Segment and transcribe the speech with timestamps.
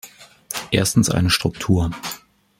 [0.71, 1.91] Erstens eine Struktur.